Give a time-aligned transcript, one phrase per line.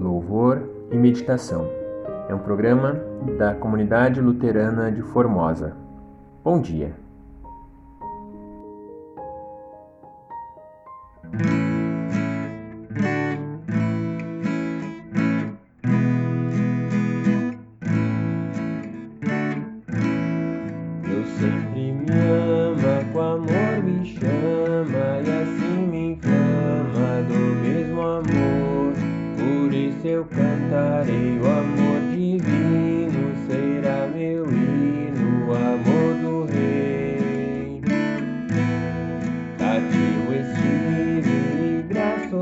[0.00, 1.66] Louvor e Meditação
[2.28, 2.94] é um programa
[3.38, 5.76] da Comunidade Luterana de Formosa.
[6.42, 7.03] Bom dia.
[30.30, 37.80] Cantarei o amor divino, será meu hino, o amor do Rei.
[39.58, 42.36] Cativo estive e graça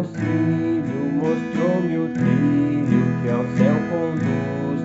[0.00, 4.80] auxílio, mostrou-me o trilho que ao céu conduz.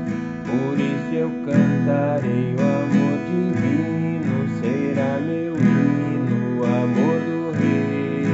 [0.45, 8.27] Por isso eu cantarei o amor divino, será meu hino, o amor do Rei.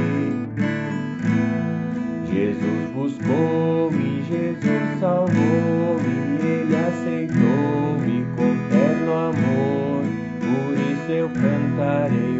[2.26, 10.02] Jesus buscou-me, Jesus salvou-me, Ele aceitou-me com terno amor.
[10.40, 12.31] Por isso eu cantarei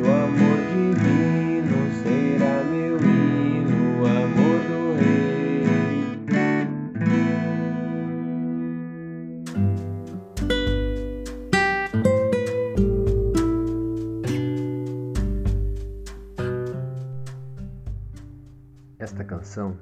[19.03, 19.77] Esta canção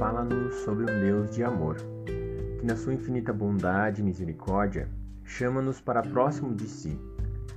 [0.00, 1.76] fala-nos sobre um Deus de amor,
[2.58, 4.88] que na sua infinita bondade e misericórdia
[5.22, 6.98] chama-nos para próximo de si,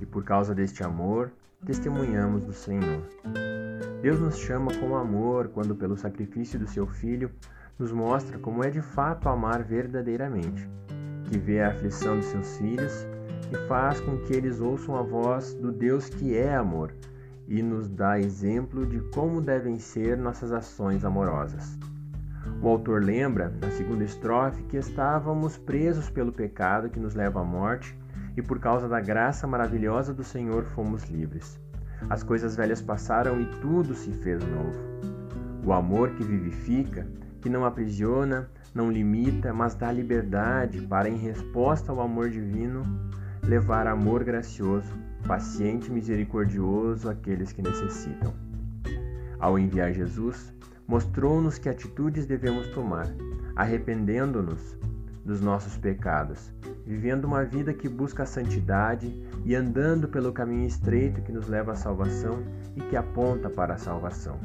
[0.00, 1.32] e por causa deste amor
[1.66, 3.02] testemunhamos do Senhor.
[4.00, 7.32] Deus nos chama com amor quando, pelo sacrifício do seu Filho,
[7.76, 10.70] nos mostra como é de fato amar verdadeiramente,
[11.24, 12.92] que vê a aflição dos seus filhos
[13.50, 16.92] e faz com que eles ouçam a voz do Deus que é amor
[17.48, 21.78] e nos dá exemplo de como devem ser nossas ações amorosas.
[22.62, 27.44] O autor lembra, na segunda estrofe, que estávamos presos pelo pecado que nos leva à
[27.44, 27.96] morte
[28.36, 31.58] e por causa da graça maravilhosa do Senhor fomos livres.
[32.10, 34.78] As coisas velhas passaram e tudo se fez novo.
[35.64, 37.06] O amor que vivifica,
[37.40, 42.84] que não aprisiona, não limita, mas dá liberdade para, em resposta ao amor divino,
[43.48, 44.92] levar amor gracioso,
[45.26, 48.34] paciente e misericordioso àqueles que necessitam.
[49.40, 50.52] Ao enviar Jesus,
[50.86, 53.06] mostrou-nos que atitudes devemos tomar,
[53.56, 54.76] arrependendo-nos
[55.24, 56.52] dos nossos pecados,
[56.86, 59.10] vivendo uma vida que busca a santidade
[59.46, 62.42] e andando pelo caminho estreito que nos leva à salvação
[62.76, 64.38] e que aponta para a salvação.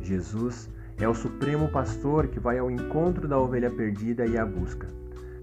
[0.00, 0.68] Jesus
[0.98, 4.88] é o supremo pastor que vai ao encontro da ovelha perdida e a busca.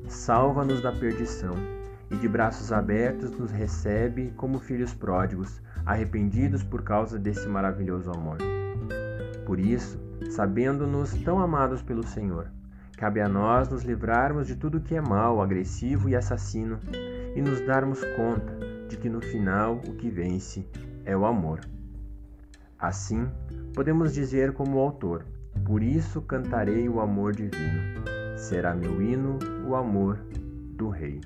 [0.09, 1.78] Salva-nos da perdição
[2.11, 8.37] e de braços abertos nos recebe como filhos pródigos, arrependidos por causa desse maravilhoso amor.
[9.45, 9.99] Por isso,
[10.29, 12.51] sabendo-nos tão amados pelo Senhor,
[12.97, 16.79] cabe a nós nos livrarmos de tudo que é mal, agressivo e assassino
[17.35, 20.67] e nos darmos conta de que no final o que vence
[21.05, 21.61] é o amor.
[22.77, 23.27] Assim,
[23.73, 25.25] podemos dizer como o autor:
[25.65, 28.03] Por isso cantarei o amor divino.
[28.37, 29.37] Será meu hino
[29.67, 30.17] o amor
[30.75, 31.19] do Rei.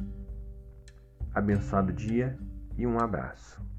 [1.33, 2.37] Abençoado dia
[2.77, 3.72] e um abraço.